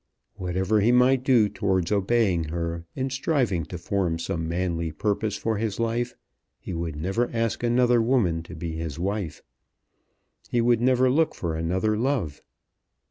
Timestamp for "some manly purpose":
4.17-5.37